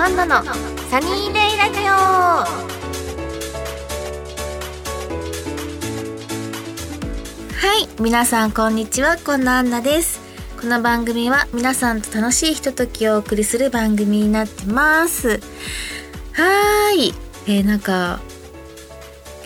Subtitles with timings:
[0.00, 1.92] アンナのサニーデイラジオ。
[7.52, 10.20] はい皆さんこんにちはこんなアンナです。
[10.60, 15.40] この番組は皆さんと楽しいひとときをお送りする番組になってます。
[16.30, 17.14] はーい。
[17.48, 18.20] えー、なんか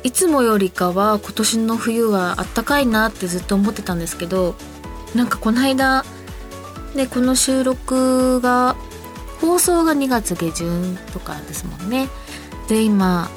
[0.03, 4.55] いつもよりかは今年の冬はあったかいなってずっと思ってたんですけど
[5.15, 6.05] なんかこの間
[6.95, 8.77] ねこの収録が
[9.43, 12.09] 放送が2月下旬とかですもんね。
[12.69, 13.29] で今、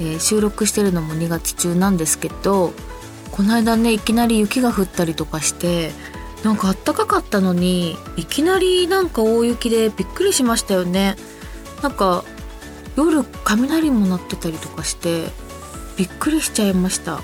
[0.00, 2.72] えー、収録してるのも2月中なんですけど
[3.30, 5.92] この間ねいきなり雪が降ったりとかして
[6.42, 11.16] なんかあったかかったのにいきなりなんか大雪でびっくりしましたよね。
[11.82, 12.24] なんか
[12.96, 15.26] 夜雷も鳴ってたりとかして
[15.98, 17.20] びっくりしちゃいました。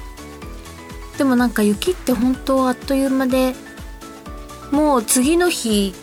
[1.17, 3.55] でもなんか雪って本当あっという間で
[4.71, 5.95] もう次の日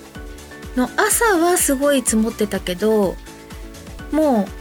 [0.76, 3.16] の朝はすごい積もってたけど
[4.12, 4.60] もう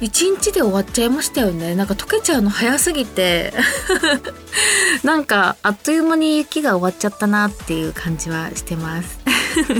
[0.00, 1.74] 一日で終わっちゃいましたよね。
[1.74, 3.52] なんか溶けちゃうの早すぎて。
[5.02, 9.18] なんかあっという間に雪が終わっちゃったなっていう感じはしてます。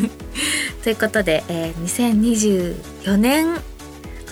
[0.83, 3.61] ということで、えー、2024年今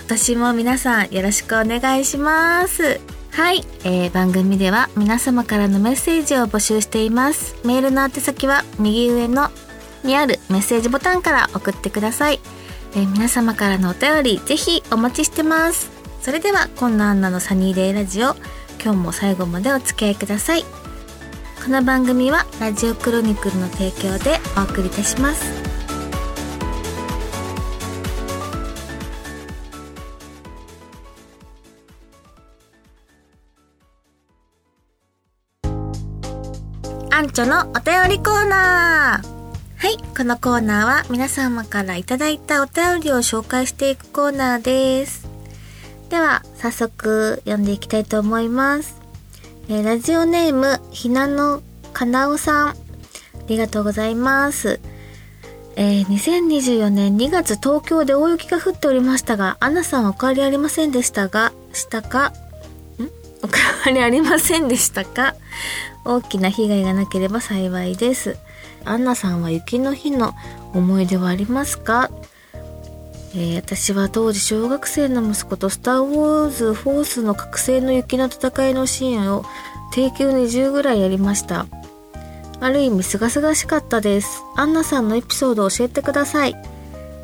[0.09, 2.99] 年も皆さんよろしくお願いします。
[3.31, 7.55] はい、えー、番組では皆様からのメッセージを募集しています。
[7.63, 9.51] メールの宛先は右上の
[10.03, 12.39] にあるメッセージボタンから送ってください、
[12.93, 15.91] えー、皆様からのお便りぜひお待ちしてます。
[16.21, 18.35] それではこんなアンナのサニーデイラジオ
[18.83, 20.63] 今日も最後までお付き合いください。
[21.63, 25.51] この番組はラジオクロニクルの提供でお送りいたします。
[37.11, 39.36] アンチョのお便りコーナー。
[39.77, 45.27] はい、このコーナーは皆様からいただいたお便りを紹介していくコーナーです。
[46.09, 48.99] では、早速読んでいきたいと思います。
[49.69, 51.61] えー、ラジオネーム、ひなの
[51.93, 52.67] かなおさん。
[52.69, 52.75] あ
[53.47, 54.79] りがとうございます。
[55.75, 62.29] えー、2024年2月東京で大雪が降っておりましたが、アナさんお変わりありませんでしたが、したか？
[62.29, 62.31] ん？
[63.43, 65.35] お変わりありませんでしたか？
[66.03, 68.37] 大きな被害がなければ幸いです。
[68.85, 70.33] アンナさんは雪の日の
[70.73, 72.09] 思い出はありますか？
[73.35, 79.43] えー、私は当時小学生の息子とスター・ウォーズ・フォースの覚醒の雪の戦いのシーンを
[79.93, 81.67] 定休20ぐらいやりました。
[82.59, 84.41] ある意味すがすがしかったです。
[84.55, 86.55] アンナさんのエピソードを教えてください。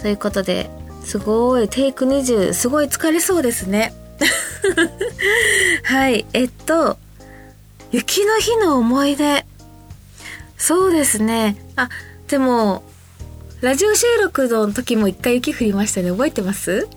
[0.02, 0.70] ということで、
[1.04, 3.94] すごい、テイク20、すごい疲れそうですね。
[5.84, 6.98] はい、えっと、
[7.92, 9.46] 雪の日の思い出。
[10.66, 11.58] そうですね。
[11.76, 11.90] あ、
[12.30, 12.84] でも、
[13.60, 16.10] ラジオ収録の時も一回雪降りましたね。
[16.10, 16.88] 覚えてます？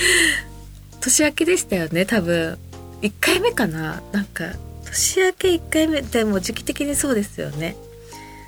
[1.00, 2.58] 年明けでしたよね、多分。
[3.00, 4.02] 1回目かな？
[4.12, 4.52] なんか、
[4.84, 7.74] 年明け1回目、でも時期的にそうですよね。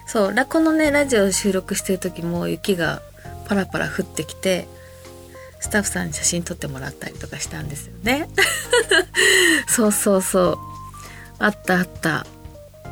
[0.07, 3.01] そう、ラコのね、ラジオ収録してる時も雪が
[3.47, 4.69] パラパラ降ってきて、
[5.61, 8.29] スタッフさんに写真撮ってもらったりとかしたんですよね。
[9.67, 10.59] そうそうそう。
[11.39, 12.27] あったあった。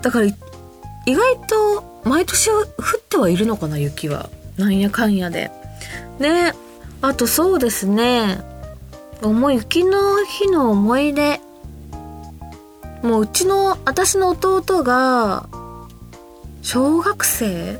[0.00, 0.26] だから
[1.06, 2.66] 意外と毎年降っ
[3.08, 4.28] てはいるのかな雪は。
[4.56, 5.50] なんやかんやで。
[6.18, 6.52] ね
[7.02, 8.40] あとそうですね。
[9.22, 11.40] 思い雪の日の思い出。
[13.02, 15.48] もううちの私の弟が
[16.62, 17.78] 小学生？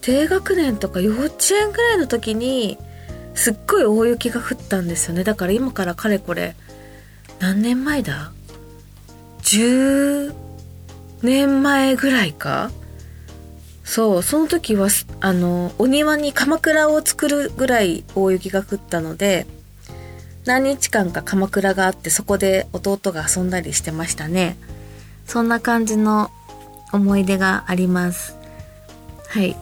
[0.00, 2.78] 低学年とか幼稚園ぐらいの時に
[3.34, 5.24] すっごい大雪が降ったんですよね。
[5.24, 6.54] だから今からかれこれ
[7.40, 8.32] 何年前だ？
[11.22, 12.70] 年前ぐらいか？
[13.84, 14.88] そうその時は
[15.20, 19.46] あのお庭に鎌倉を作るぐらい大雪が降ったので
[20.44, 24.56] 何日間か鎌倉があってそこで弟が遊んだりしてましたね。
[25.26, 26.30] そんな感じの
[26.92, 28.36] 思い出があります。
[29.28, 29.56] はい。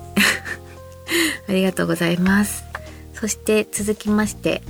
[1.48, 2.64] ありがとうございます。
[3.14, 4.62] そして続きまして、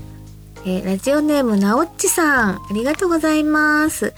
[0.64, 2.54] えー、ラジオネームなおっちさん。
[2.56, 4.12] ありがとうございます。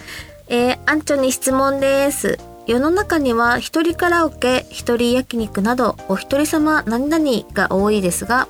[0.48, 2.38] えー、アンチョに質問です。
[2.64, 8.46] 世の中には一人カラオケ、一人焼肉などお一人様何々が多いですが、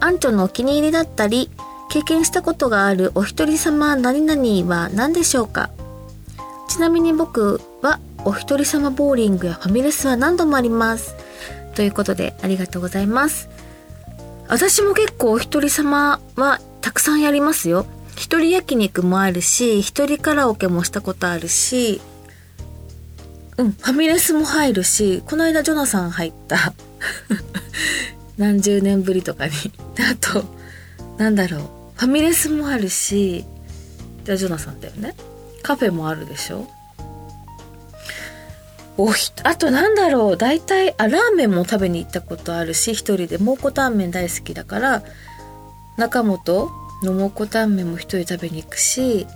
[0.00, 1.50] アンチョのお気に入りだったり、
[1.90, 5.70] 経験したことがあるお一人様何々は何でしょうか？
[6.68, 11.14] ちなみに僕はお一人様ボーリングやファミレスは何度もあります。
[11.74, 13.48] ということでありがとうございます。
[14.48, 17.86] 私も結構お一人様はたくさんやりますよ。
[18.14, 22.00] 一人焼肉もあるし、一人カラオケもしたことあるし、
[23.62, 26.74] うん、ファミレスも入るし、この間ジョナサン入った。
[28.36, 29.52] 何十年ぶりとかに。
[30.00, 30.44] あと
[31.16, 31.60] なんだろう。
[31.94, 33.44] ファミレスもあるし
[34.24, 35.14] じゃあジョナサンだよね。
[35.62, 36.68] カフェもあるでしょ。
[38.96, 40.36] おひあとなんだろう。
[40.36, 43.38] 大体あラーメンも食べに行ったことあるし一人で。
[43.38, 45.04] 蒙古タンメン大好きだから
[45.96, 46.72] 中本
[47.04, 49.28] の蒙古タンメンも一人食べに行くし。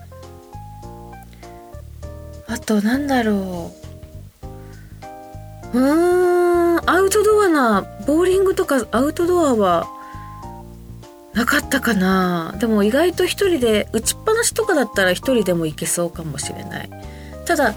[2.49, 3.86] あとなんだろう。
[5.73, 6.91] うん。
[6.91, 9.87] アウトドアなボーリングとかアウトドアは
[11.35, 12.55] なかったかな。
[12.59, 16.91] でも意外と一人で打ちっぱなしとかだったら一人でも行けそうかもしれない。
[17.45, 17.75] ただ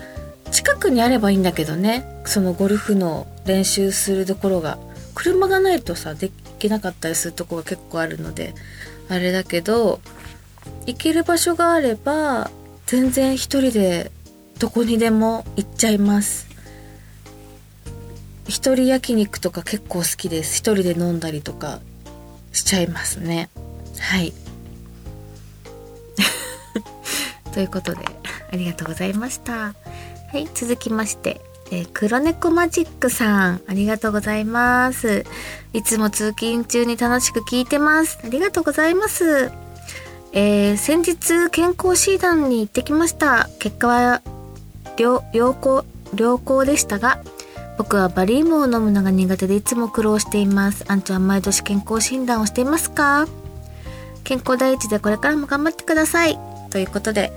[0.51, 2.05] 近くにあればいいんだけどね。
[2.25, 4.77] そのゴルフの練習するところが。
[5.15, 8.53] 車がないとさできなかったりするとこが結構あるので。
[9.09, 9.99] あれだけど
[10.85, 12.51] 行ける場所があれば
[12.85, 14.11] 全然一人で
[14.59, 16.48] どこにでも行っちゃいます。
[18.49, 21.79] 一人焼肉とか結構好きです一人で飲んだりとか
[22.51, 23.49] しちゃいますね
[23.99, 24.33] はい
[27.53, 27.99] ということで
[28.51, 29.73] ありがとうございましたは
[30.33, 31.41] い続きまして
[31.71, 35.23] えー、黒猫マジックさん、ありがとうございます。
[35.71, 38.17] いつも通勤中に楽しく聞いてます。
[38.23, 39.51] ありがとうございます。
[40.31, 43.49] えー、先日健康診断に行ってきました。
[43.59, 44.21] 結果は
[44.97, 45.21] 良
[45.53, 45.85] 好、
[46.15, 47.21] 良好でしたが、
[47.79, 50.85] 僕はバリウムを飲むのが苦手でいつも苦労しています。
[50.87, 53.27] あんちゃん毎年健康診断をしていますか？
[54.23, 56.37] 健康第一でこれからも頑張ってください。
[56.69, 57.31] ということで、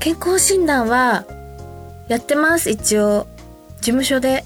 [0.00, 1.26] 健康診断は
[2.08, 3.28] やってます、一応。
[3.76, 4.44] 事務所で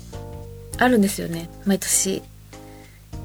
[0.78, 2.22] あるんですよね毎年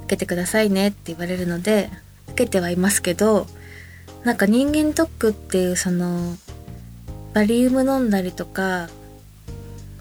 [0.03, 1.89] 受けてくださいねって言われるので
[2.27, 3.47] 受けてはいますけど
[4.25, 6.35] なんか人間ドックっていうその
[7.33, 8.89] バリウム飲んだりとか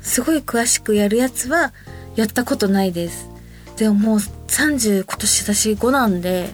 [0.02, 1.72] すごい詳しくやるやつは
[2.16, 3.28] やったことないです。
[3.76, 6.50] でももう30今年私5なんで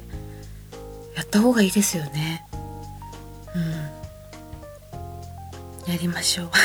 [1.16, 2.44] やった方がいいですよね。
[3.54, 3.58] う
[5.88, 5.92] ん。
[5.92, 6.50] やりましょう。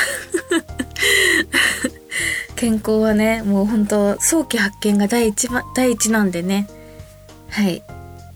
[2.56, 6.68] 健康はねもう本当早期発見が第一番第一なんでね。
[7.48, 7.82] はい。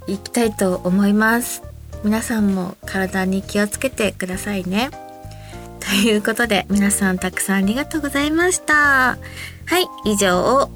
[0.09, 1.63] 行きたいと思います。
[2.05, 4.91] 皆さんも体に気をつけてくださいね。
[5.89, 8.75] ということで皆さんたくさんありがとうございました。
[8.75, 9.19] は
[9.79, 10.69] い以上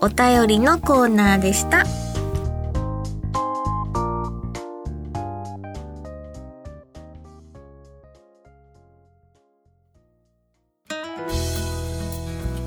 [0.00, 1.84] お便りのコーナーでした。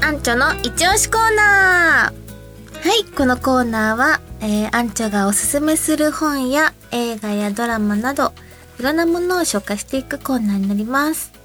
[0.04, 2.88] アンチョの一押しコーナー。
[2.88, 8.34] はい、このコーナーは、えー、アンチョがおすすめする本や映画やドラマなど、
[8.80, 11.41] いろんなものを紹介していくコーナーになります。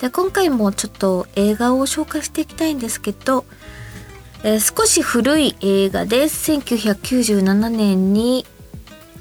[0.00, 3.44] で、今回もちょっと映画を紹介していきたいんですけど、
[4.42, 6.52] えー、少し古い映画です。
[6.52, 8.44] 1997年に、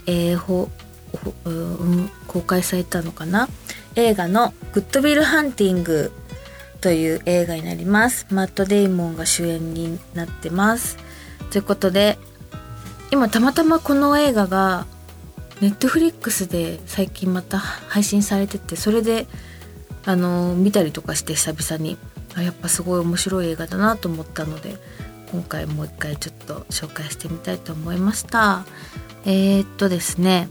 [0.06, 0.70] えー、ほ、
[1.14, 3.48] ほ、うん、公開されたのかな？
[3.96, 6.12] 映画のグッドビルハンティング
[6.82, 8.28] という映画になります。
[8.30, 10.98] マット・デイモンが主演になってます。
[11.52, 12.18] ということで、
[13.12, 14.86] 今たまたまこの映画が
[15.62, 19.28] ネットフリックスで最近また配信されてて、それで
[20.06, 21.98] あの見たりとかして久々に
[22.36, 24.76] あやっぱすごい面白い映画だなと思ったので
[25.32, 28.66] 今回もう一回ちょっと紹介してみたいと思いました
[29.26, 30.48] えー、っとですね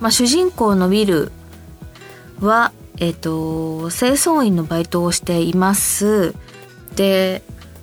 [0.00, 1.32] まあ主人公のウィル
[2.40, 6.34] はえっ、と、清掃員のバイトをしています。
[6.96, 7.42] で、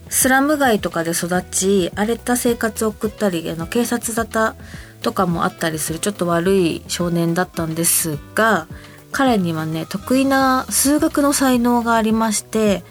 [0.10, 4.56] スラム街とかで育ち、荒れた生活を送ったり、あの、警察沙汰
[5.02, 8.68] とかもあったりする、ちょっと悪い少年だったんですが、
[9.16, 12.84] 彼にはね、得意な数学の才能がありまして、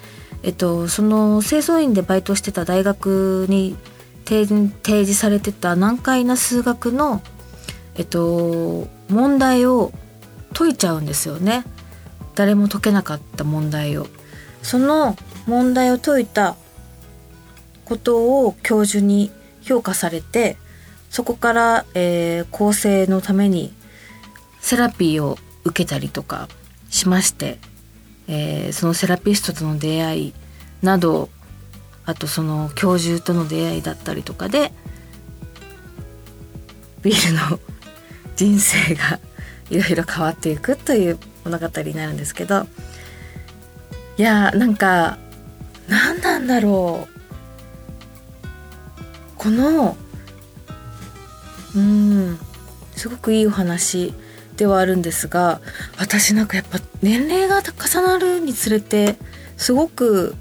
[0.43, 3.77] えっと、その清掃員でバイトしてた大学に
[4.25, 7.21] 提示されてた難解な数学の、
[7.97, 9.93] えっと、問題を
[10.55, 11.63] 解いちゃうんですよね。
[12.35, 14.07] 誰も解けなかった問題を
[14.63, 16.57] その問題を解いた
[17.85, 20.57] ことを教授に評価されて
[21.11, 23.75] そこから、えー、構成のために
[24.63, 26.49] セラピーを受けたりとか
[26.91, 27.59] しまして、
[28.29, 30.35] えー、そのセラピストとの出会い
[30.83, 31.29] など
[32.07, 34.73] あとその教授との出会いだったりとかで
[37.03, 37.61] ビールの
[38.37, 39.19] 人生が
[39.71, 42.67] いろいろ変わっていくという物語になるんですけど
[44.17, 45.19] いやーなんか
[45.89, 47.15] 何なんだろう。
[49.37, 49.97] この
[51.75, 52.39] うん
[52.97, 54.15] すごくいいお話。
[54.57, 55.61] ではあるんですが
[55.99, 59.17] 私なんかやっぱ年齢が重なるにつれて
[59.57, 60.35] すごく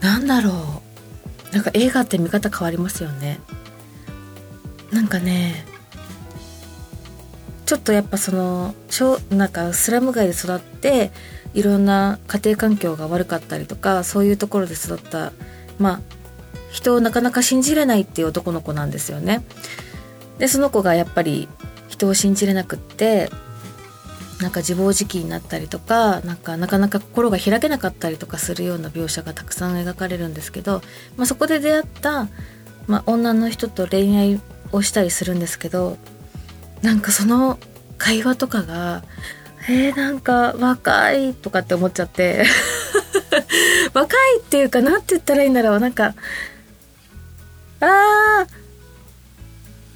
[0.00, 0.82] なんだろ
[1.50, 3.40] うなんか映画って見方変わりますよね
[4.92, 5.64] なんかね
[7.66, 8.74] ちょっとやっぱその
[9.30, 11.10] なんかスラム街で育って
[11.54, 15.32] いろんな家庭環境が悪かったりとかそういうところで育った
[15.78, 16.00] まあ
[16.70, 19.44] 人をなかなか信じれないっていう男の子なんですよね。
[20.38, 21.48] でその子がやっぱり
[21.88, 23.30] 人を信じれなくって
[24.40, 30.82] なんか自暴自棄になったりとかなんかなかなか心が開けなかったりとかするような描写がたくさん描かれるんですけど、
[31.16, 32.28] まあ、そこで出会った、
[32.86, 34.40] まあ、女の人と恋愛
[34.72, 35.96] をしたりするんですけど
[36.82, 37.58] なんかその
[37.96, 39.02] 会話とかが
[39.66, 42.44] えー、なんか若いとかって思っちゃって
[43.94, 45.80] 若いっていうかなんて言ったらいいんだろう。
[45.80, 46.14] なんか
[47.80, 48.53] あー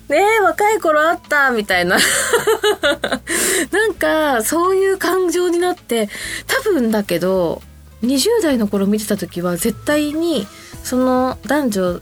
[0.09, 1.99] ねえ若い頃あったみたいな。
[3.71, 6.09] なんかそういう感情になって
[6.47, 7.63] 多分だけど
[8.03, 10.47] 20代の頃見てた時は絶対に
[10.83, 12.01] その男女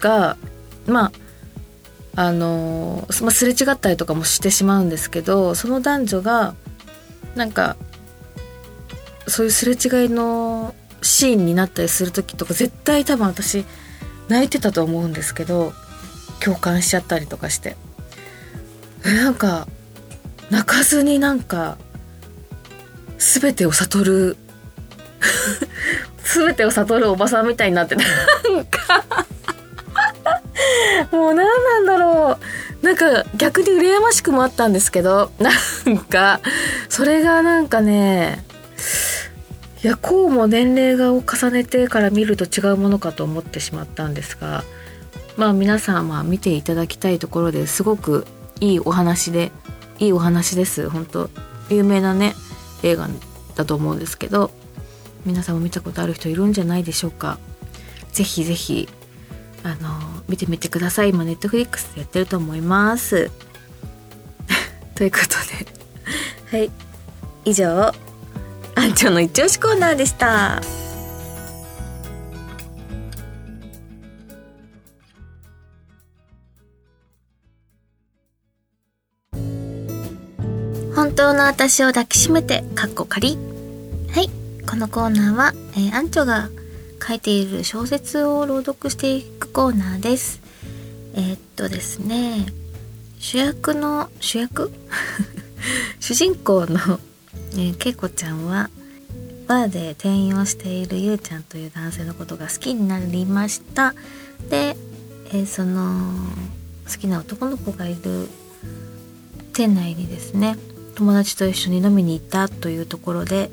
[0.00, 0.36] が
[0.86, 1.12] まあ
[2.14, 6.54] あの、まあ、すれ違ったりとかもしてしまうんですけどその男女が
[7.34, 7.76] なんか
[9.26, 13.64] そういうすれ違いのシーンになったりする時とか絶対多分私
[14.28, 15.72] 泣いてたと思うんですけど
[16.42, 17.76] 共感しちゃったりとかして。
[19.04, 19.66] なんか
[20.50, 21.76] 泣かずになんか
[23.18, 24.36] 全てを悟る
[26.24, 29.04] 全てを悟るおばさんみたいになってなんか
[31.10, 32.62] もう何なんだろう。
[32.84, 35.50] なんか逆に羨ましくもあったんですけどな
[35.92, 36.40] んか
[36.88, 38.44] それがなんかね
[39.84, 44.64] いやこうも年齢がを重ねてから見ると違うものかと思ってしまったんですが
[45.36, 48.26] まあ皆さんは見ていただきたいところですごく
[48.60, 49.50] いいお話で
[49.98, 50.88] いいお話です。
[50.88, 51.30] 本当
[51.70, 52.34] 有名なね
[52.82, 53.08] 映画
[53.54, 54.50] だと思うんですけど
[55.24, 57.38] 皆さんも見たことある人いるんじゃないでしょうか。
[58.12, 58.88] ぜひぜひ
[59.62, 59.88] あの
[60.28, 61.10] 見てみてください。
[61.10, 63.30] 今ネットフリックスでやってると思います。
[64.94, 65.28] ということ
[66.52, 66.58] で。
[66.58, 66.70] はい。
[67.44, 67.92] 以上
[68.74, 70.81] アンチョの一押しコーナーでした。
[81.22, 83.38] 本当の私を抱きしめてかっこ仮
[84.12, 84.28] はい
[84.68, 86.50] このコーナーは、えー、アンチョが
[87.00, 90.42] 書いている小説を朗読していくコーナーです。
[91.14, 92.46] えー、っとですね、
[93.20, 94.72] 主役の、主役？
[96.00, 96.98] 主人公の、
[97.52, 98.68] えー、けいこちゃんは、
[99.46, 103.94] バーで店員をしているゆうちゃんという男性のことが好きになりました。
[104.50, 104.76] で、
[105.26, 106.16] えー、その、
[106.90, 108.28] 好きな男の子がいる
[109.52, 110.56] 店内にですね、
[110.94, 113.50] 友達と一緒に飲みに行ったというところで、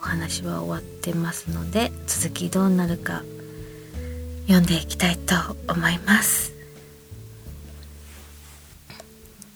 [0.00, 3.22] お話は終わってますので続きどうなるか
[4.46, 5.34] 読んでいきたいと
[5.68, 6.52] 思います。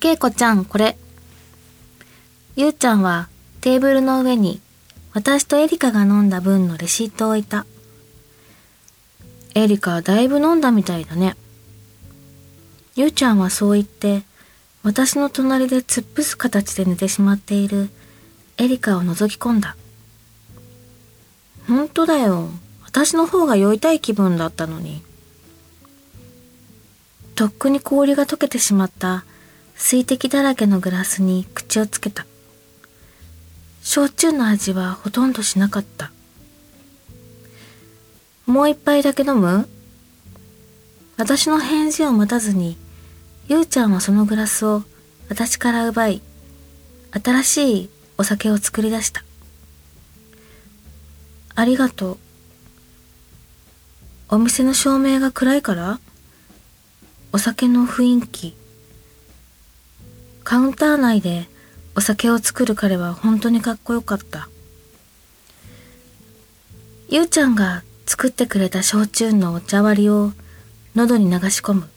[0.00, 0.99] けいこちゃんこれ。
[2.56, 3.28] ゆうちゃんは
[3.62, 4.61] テーブルの上に
[5.14, 7.64] 私とエリカが飲んだ分のレシートを置いた。
[9.54, 11.37] エリカはだいぶ飲んだみたいだね。
[12.97, 14.23] ゆうちゃんはそう言って
[14.85, 17.88] 私の隣で突っ伏す形で寝てしまっている
[18.59, 19.76] エリカを覗き込んだ
[21.67, 22.50] 本当だよ。
[22.85, 25.03] 私の方が酔いたい気分だったのに。
[27.35, 29.25] とっくに氷が溶けてしまった
[29.75, 32.26] 水滴だらけのグラスに口をつけた。
[33.83, 36.12] 焼酎の味はほとんどしなかった。
[38.47, 39.67] もう一杯だけ飲む？
[41.17, 42.76] 私の返事を待たずに、
[43.46, 44.84] ゆうちゃんはそのグラスを
[45.28, 46.22] 私から奪い、
[47.22, 49.22] 新しいお酒を作り出した。
[51.54, 52.18] ありがとう。
[54.30, 56.00] お店の照明が暗いから
[57.32, 58.56] お酒の雰囲気。
[60.42, 61.46] カウンター内で
[61.94, 64.48] お酒を作る彼は本当にかっこよかった。
[67.10, 70.32] ゆうちゃんが作ってくれた焼酎のお茶割りを
[70.94, 71.93] 喉に流し込む。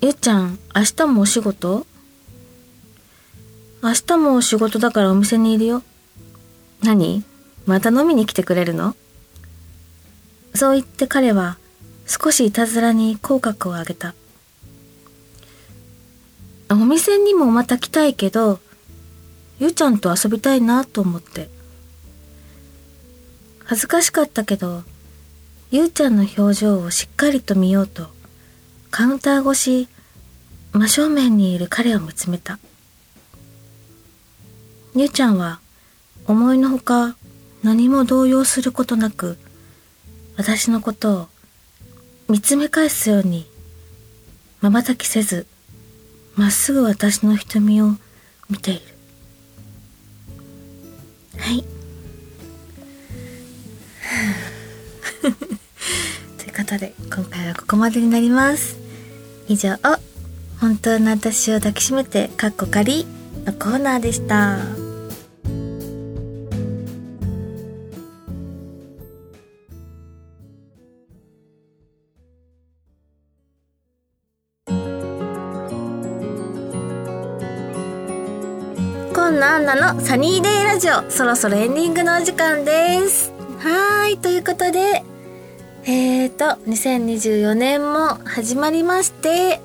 [0.00, 1.84] ゆうちゃん、明日もお仕事？
[3.82, 5.82] 明日も仕事だからお店にいるよ。
[6.84, 7.24] 何？
[7.66, 8.94] また飲みに来てくれるの？
[10.54, 11.58] そう言って彼は
[12.06, 14.14] 少しいたずらに口角を上げた。
[16.70, 18.60] お店にもまた来たいけど、
[19.58, 21.50] ゆうちゃんと遊びたいなと思って。
[23.64, 24.84] 恥ずかしかったけど、
[25.72, 28.16] ゆうちゃんの表情をしっかりと見ようと、
[28.98, 29.88] カウンター越し、
[30.72, 32.58] 真正面にいる彼を見つめた。
[34.96, 35.60] ゆうちゃんは
[36.26, 37.16] 思いのほか
[37.62, 39.38] 何も動揺することなく
[40.36, 41.28] 私のことを
[42.28, 43.46] 見つめ返すように
[44.62, 45.46] 瞬きせず
[46.34, 47.92] まっすぐ私の瞳を
[48.50, 48.80] 見ている。
[51.38, 51.64] はい。
[55.22, 58.77] ということで今回はここまでになります。
[59.48, 59.78] 以上
[60.60, 63.06] 本当の私を抱きしめてかっこかり
[63.46, 64.58] のコーナーでした。
[79.14, 83.32] こんなアンナのサニーデイラジオそろそろエンディングのお時間です。
[83.60, 85.02] はいということで
[85.90, 89.58] えーと2024年も始まりまして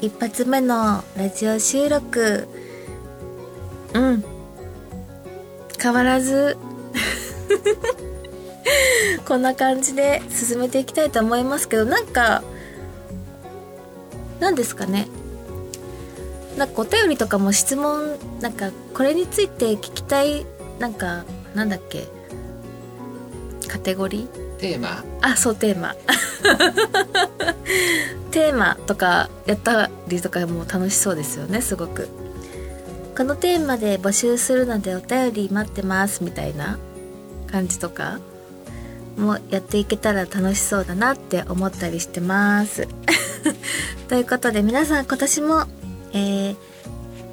[0.00, 2.46] 一発目のラジオ収録。
[3.92, 4.24] うん。
[5.82, 6.56] 変わらず。
[9.26, 12.44] こんな感じで進めていきたいと思いますけどなんか
[14.38, 15.08] 何ですかね。
[16.56, 20.46] なんかお便りとかも質問なんかこれについて聞きたい
[20.78, 21.24] なんか
[21.56, 22.06] なんだっけ。
[23.66, 24.45] カテゴリー？
[24.58, 25.04] テーマ？
[25.22, 25.94] あそうテーマ。
[28.30, 32.08] テーマとかやったりとかも楽しそうですよねすごく。
[33.16, 36.78] このテーマで募集するのでお便り待ってますみたいな
[37.50, 38.18] 感じとか
[39.16, 42.88] もやっていけたら楽しそうだなって思ったりしてます。
[44.08, 45.66] ということで皆さん今年も
[46.12, 46.56] えー、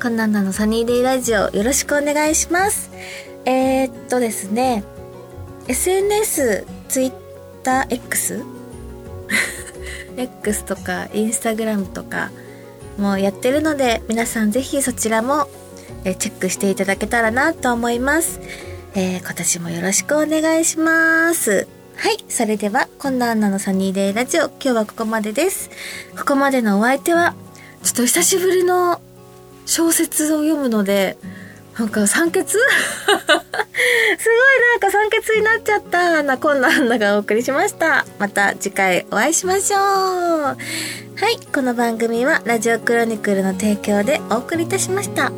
[0.01, 2.91] こんなんなのサニーデイラジオよろしくお願いします。
[3.45, 4.83] えー、っとですね、
[5.67, 8.45] SNS、Twitter、X?
[10.15, 12.29] X とか Instagram とか
[12.99, 15.47] もやってるので皆さんぜひそちらも
[16.03, 18.39] えチェックしていただけたらなと思います。
[18.93, 21.67] えー、今年もよろしくお願いします。
[21.95, 22.17] はい。
[22.29, 25.71] それでは、こんなアンナのサニーデイラジオ、今日はここまでです。
[26.15, 27.33] ここまでのお相手は、
[27.81, 29.01] ちょっと久しぶりの
[29.65, 31.17] 小説を読むので、
[31.77, 32.47] なんか酸欠？
[32.53, 32.67] すごい
[34.61, 38.05] なんか酸欠になっちゃったな、こんなあんながお送りしました。
[38.19, 39.79] また次回お会いしましょう。
[39.81, 40.55] は
[41.29, 45.31] い、この番組はラジオクロニクルの提供でお送りいたしました。